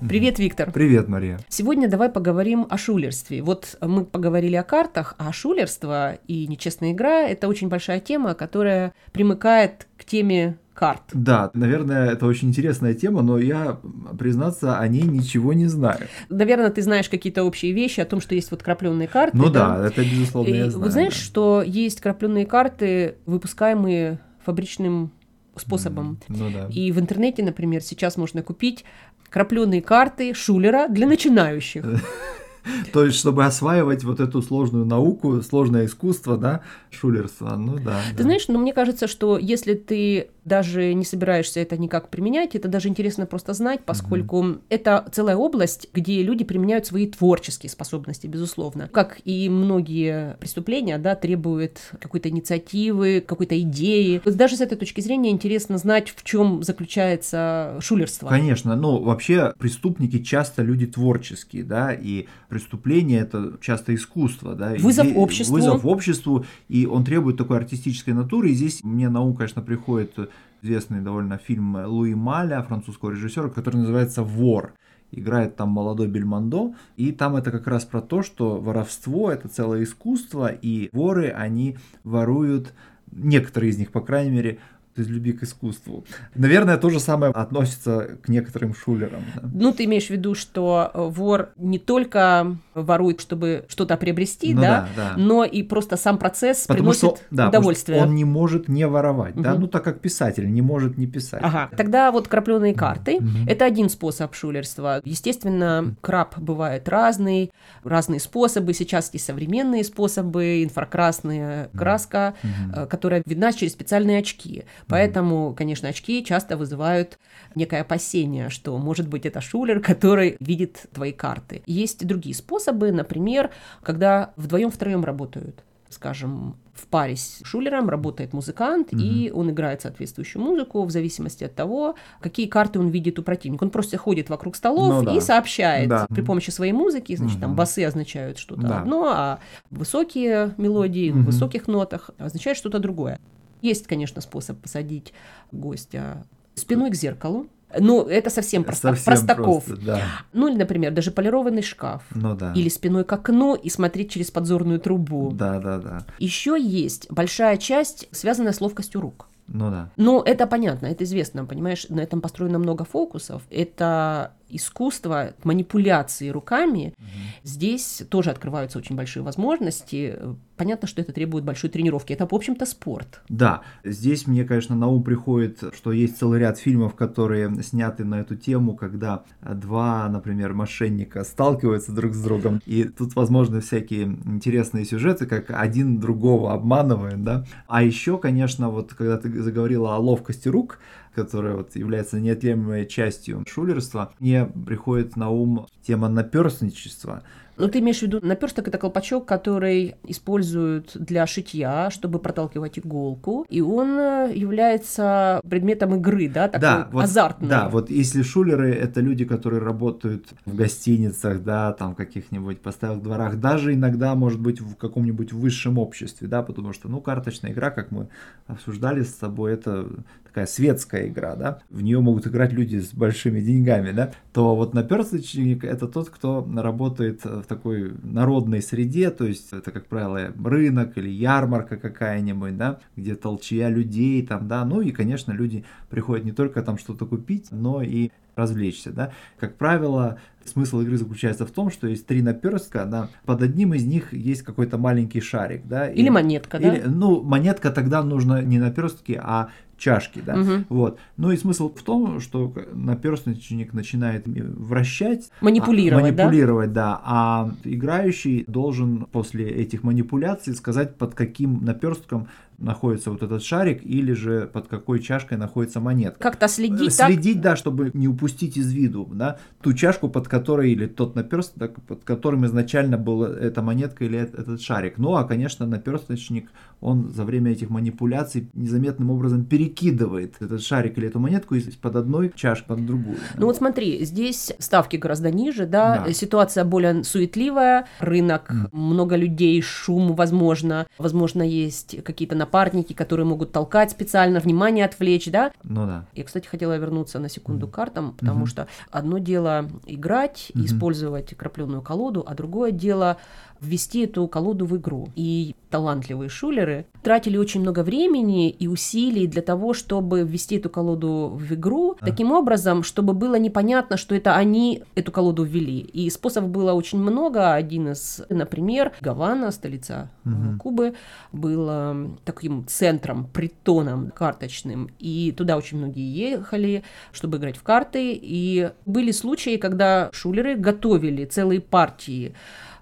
[0.00, 0.70] Привет, Виктор.
[0.72, 1.38] Привет, Мария.
[1.48, 3.42] Сегодня давай поговорим о шулерстве.
[3.42, 8.92] Вот мы поговорили о картах, а шулерство и нечестная игра– это очень большая тема, которая
[9.12, 11.02] примыкает к теме карт.
[11.14, 13.80] Да, наверное, это очень интересная тема, но я,
[14.18, 16.08] признаться, о ней ничего не знаю.
[16.28, 19.36] Наверное, ты знаешь какие-то общие вещи о том, что есть вот крапленные карты.
[19.36, 20.84] Ну да, да это безусловно я знаю.
[20.84, 21.20] Вы знаешь, да.
[21.20, 25.12] что есть крапленные карты, выпускаемые фабричным
[25.56, 26.20] способом.
[26.28, 26.68] Ну да.
[26.70, 28.84] И в интернете, например, сейчас можно купить
[29.30, 31.84] крапленые карты Шулера для начинающих.
[32.92, 38.00] То есть, чтобы осваивать вот эту сложную науку, сложное искусство, да, шулерство, ну да.
[38.10, 38.22] Ты да.
[38.24, 42.68] знаешь, но ну, мне кажется, что если ты даже не собираешься это никак применять, это
[42.68, 44.58] даже интересно просто знать, поскольку угу.
[44.68, 48.88] это целая область, где люди применяют свои творческие способности, безусловно.
[48.92, 54.22] Как и многие преступления, да, требуют какой-то инициативы, какой-то идеи.
[54.24, 58.28] Даже с этой точки зрения интересно знать, в чем заключается шулерство.
[58.28, 64.76] Конечно, ну вообще преступники часто люди творческие, да, и преступление это часто искусство, да.
[64.78, 65.54] Вызов обществу.
[65.54, 70.16] Вызов обществу, и он требует такой артистической натуры, и здесь мне на ум, конечно, приходит
[70.66, 74.74] известный довольно фильм Луи Маля, французского режиссера, который называется «Вор».
[75.12, 79.84] Играет там молодой Бельмондо, и там это как раз про то, что воровство– это целое
[79.84, 82.74] искусство, и воры, они воруют,
[83.12, 84.58] некоторые из них, по крайней мере,
[84.98, 86.04] из любви к искусству.
[86.34, 89.22] Наверное, то же самое относится к некоторым шулерам.
[89.34, 89.48] Да.
[89.52, 94.88] Ну, ты имеешь в виду, что вор не только ворует, чтобы что-то приобрести, ну, да,
[94.96, 98.02] да, да, но и просто сам процесс потому приносит что, да, удовольствие.
[98.02, 99.42] он не может не воровать, угу.
[99.42, 101.40] да, ну так как писатель не может не писать.
[101.42, 105.00] Ага, тогда вот крапленые карты угу.– это один способ шулерства.
[105.04, 107.50] Естественно, краб бывает разный,
[107.82, 108.74] разные способы.
[108.74, 112.86] Сейчас есть современные способы, инфракрасная краска, угу.
[112.88, 114.64] которая видна через специальные очки.
[114.88, 117.18] Поэтому, конечно, очки часто вызывают
[117.54, 121.62] некое опасение, что, может быть, это шулер, который видит твои карты.
[121.66, 123.50] Есть другие способы, например,
[123.82, 125.62] когда вдвоем-втроем работают
[125.96, 129.00] скажем, в паре с Шулером работает музыкант, угу.
[129.00, 133.64] и он играет соответствующую музыку в зависимости от того, какие карты он видит у противника.
[133.64, 135.14] Он просто ходит вокруг столов ну, да.
[135.14, 136.06] и сообщает да.
[136.08, 137.42] при помощи своей музыки, значит, угу.
[137.42, 138.80] там басы означают что-то да.
[138.80, 139.38] одно, а
[139.70, 141.20] высокие мелодии угу.
[141.20, 143.18] в высоких нотах означают что-то другое.
[143.66, 145.12] Есть, конечно, способ посадить
[145.50, 147.48] гостя спиной к зеркалу.
[147.76, 149.64] Ну, это совсем, просто, совсем простаков.
[149.64, 150.02] Просто, да.
[150.32, 152.04] Ну, или, например, даже полированный шкаф.
[152.14, 152.52] Ну да.
[152.54, 155.32] Или спиной к окну и смотреть через подзорную трубу.
[155.32, 156.06] Да, да, да.
[156.20, 159.26] Еще есть большая часть, связанная с ловкостью рук.
[159.48, 159.90] Ну да.
[159.96, 163.42] Ну, это понятно, это известно, понимаешь, на этом построено много фокусов.
[163.50, 166.94] Это искусство манипуляции руками.
[166.98, 167.06] Угу.
[167.42, 170.18] Здесь тоже открываются очень большие возможности.
[170.56, 172.12] Понятно, что это требует большой тренировки.
[172.12, 173.20] Это, в общем-то, спорт.
[173.28, 178.20] Да, здесь мне, конечно, на ум приходит, что есть целый ряд фильмов, которые сняты на
[178.20, 182.60] эту тему, когда два, например, мошенника сталкиваются друг с другом.
[182.66, 187.44] И тут, возможно, всякие интересные сюжеты, как один другого обманывает, да.
[187.66, 190.78] А еще, конечно, вот когда ты заговорила о ловкости рук,
[191.16, 197.22] которая вот является неотъемлемой частью шулерства, мне приходит на ум тема наперстничества.
[197.58, 203.46] Ну, ты имеешь в виду наперсток это колпачок, который используют для шитья, чтобы проталкивать иголку,
[203.48, 207.48] и он э, является предметом игры, да, такой да, вот, азартный.
[207.48, 213.36] Да, вот если шулеры это люди, которые работают в гостиницах, да, там каких-нибудь постоялых дворах,
[213.36, 217.90] даже иногда, может быть, в каком-нибудь высшем обществе, да, потому что, ну, карточная игра, как
[217.90, 218.08] мы
[218.48, 219.88] обсуждали с тобой, это
[220.36, 224.74] такая светская игра, да, в нее могут играть люди с большими деньгами, да, то вот
[224.74, 230.98] наперсточник это тот, кто работает в такой народной среде, то есть это, как правило, рынок
[230.98, 236.32] или ярмарка какая-нибудь, да, где толчья людей там, да, ну и, конечно, люди приходят не
[236.32, 239.12] только там что-то купить, но и развлечься, да.
[239.40, 243.84] Как правило, смысл игры заключается в том, что есть три наперстка, да, под одним из
[243.86, 245.88] них есть какой-то маленький шарик, да.
[245.88, 246.90] Или и, монетка, или, да?
[246.90, 250.64] Ну, монетка тогда нужно не наперстки, а чашки, да, угу.
[250.68, 250.98] вот.
[251.16, 256.92] Ну и смысл в том, что наперсточник начинает вращать, манипулировать, а, манипулировать, да?
[256.92, 262.28] да, а играющий должен после этих манипуляций сказать, под каким наперстком
[262.58, 266.20] находится вот этот шарик или же под какой чашкой находится монетка.
[266.20, 267.42] Как-то следить Следить, так?
[267.42, 272.04] да, чтобы не упустить из виду, да, ту чашку, под которой, или тот наперсток, под
[272.04, 274.98] которым изначально была эта монетка или этот шарик.
[274.98, 276.50] Ну, а, конечно, наперсточник,
[276.80, 282.32] он за время этих манипуляций незаметным образом перекидывает этот шарик или эту монетку из-под одной
[282.34, 283.16] чашки под другую.
[283.36, 286.12] Ну вот смотри, здесь ставки гораздо ниже, да, да.
[286.12, 288.68] ситуация более суетливая, рынок, mm.
[288.72, 295.52] много людей, шум, возможно, возможно, есть какие-то напарники, которые могут толкать специально, внимание отвлечь, да?
[295.62, 296.06] Ну да.
[296.14, 298.48] Я, кстати, хотела вернуться на секунду к картам, потому mm-hmm.
[298.48, 300.64] что одно дело играть, mm-hmm.
[300.64, 303.18] использовать крапленую колоду, а другое дело
[303.60, 305.08] ввести эту колоду в игру.
[305.14, 311.32] И талантливые шулеры тратили очень много времени и усилий для того, чтобы ввести эту колоду
[311.34, 312.04] в игру, а.
[312.04, 315.80] таким образом, чтобы было непонятно, что это они эту колоду ввели.
[315.80, 317.54] И способов было очень много.
[317.54, 320.58] Один из, например, Гавана, столица угу.
[320.58, 320.94] Кубы,
[321.32, 328.18] был таким центром, притоном карточным, и туда очень многие ехали, чтобы играть в карты.
[328.20, 332.34] И были случаи, когда шулеры готовили целые партии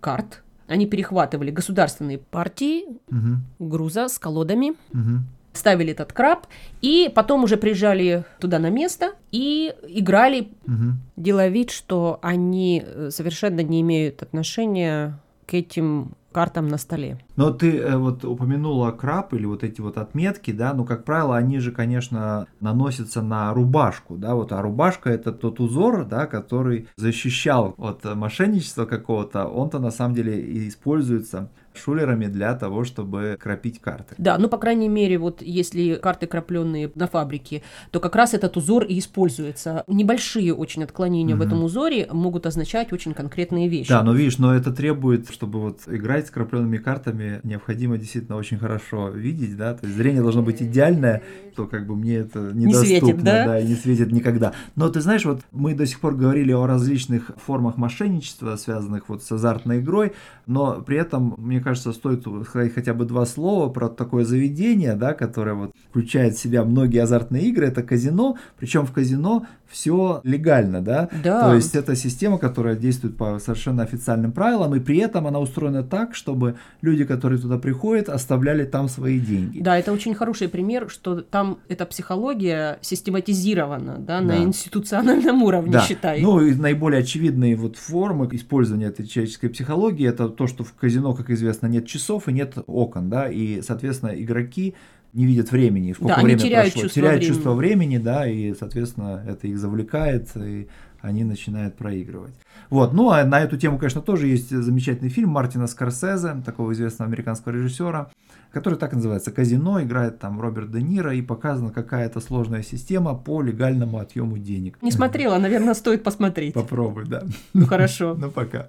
[0.00, 3.40] карт, они перехватывали государственные партии угу.
[3.58, 5.22] груза с колодами, угу.
[5.52, 6.46] ставили этот краб,
[6.82, 10.96] и потом уже приезжали туда на место и играли, угу.
[11.16, 17.18] делая вид, что они э, совершенно не имеют отношения к этим картам на столе.
[17.36, 21.34] Но ты э, вот упомянула краб или вот эти вот отметки, да, ну, как правило,
[21.34, 26.88] они же, конечно, наносятся на рубашку, да, вот, а рубашка это тот узор, да, который
[26.96, 33.80] защищал от мошенничества какого-то, он-то на самом деле и используется шулерами для того, чтобы крапить
[33.80, 34.14] карты.
[34.18, 38.56] Да, ну, по крайней мере, вот если карты крапленные на фабрике, то как раз этот
[38.56, 39.84] узор и используется.
[39.86, 41.44] Небольшие очень отклонения угу.
[41.44, 43.88] в этом узоре могут означать очень конкретные вещи.
[43.88, 48.58] Да, но видишь, но это требует, чтобы вот играть с крапленными картами, необходимо действительно очень
[48.58, 51.22] хорошо видеть, да, то есть зрение должно быть идеальное,
[51.54, 53.46] то как бы мне это недоступно, не светит, да?
[53.46, 54.52] да, и не светит никогда.
[54.74, 59.22] Но ты знаешь, вот мы до сих пор говорили о различных формах мошенничества, связанных вот
[59.22, 60.12] с азартной игрой,
[60.46, 65.14] но при этом, мне кажется, стоит сказать хотя бы два слова про такое заведение, да,
[65.14, 70.80] которое вот включает в себя многие азартные игры, это казино, причем в казино все легально,
[70.80, 71.08] да?
[71.24, 71.48] Да.
[71.48, 75.82] То есть это система, которая действует по совершенно официальным правилам, и при этом она устроена
[75.82, 79.60] так, чтобы люди, которые туда приходят, оставляли там свои деньги.
[79.60, 84.26] Да, это очень хороший пример, что там эта психология систематизирована, да, да.
[84.26, 85.82] на институциональном уровне, да.
[85.82, 86.20] считай.
[86.20, 91.14] Ну и наиболее очевидные вот формы использования этой человеческой психологии, это то, что в казино,
[91.14, 94.74] как известно, нет часов и нет окон, да, и, соответственно, игроки
[95.12, 97.34] не видят времени, сколько да, времени теряют прошло, чувство теряют времени.
[97.34, 100.68] чувство времени, да, и, соответственно, это их завлекает, и
[101.06, 102.34] они начинают проигрывать.
[102.70, 107.08] Вот, ну а на эту тему, конечно, тоже есть замечательный фильм Мартина Скорсезе, такого известного
[107.08, 108.10] американского режиссера,
[108.52, 113.14] который так и называется «Казино», играет там Роберт Де Ниро, и показана какая-то сложная система
[113.14, 114.78] по легальному отъему денег.
[114.82, 116.54] Не смотрела, наверное, стоит посмотреть.
[116.54, 117.22] Попробуй, да.
[117.54, 118.14] Ну хорошо.
[118.18, 118.68] Ну пока.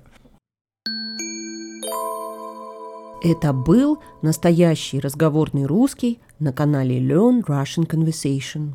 [3.23, 8.73] Это был настоящий разговорный русский на канале Learn Russian Conversation.